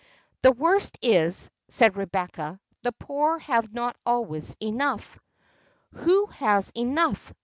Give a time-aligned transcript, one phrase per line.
[0.41, 5.19] "The worst is," said Rebecca, "the poor have not always enough."
[5.93, 7.31] "Who has enough?"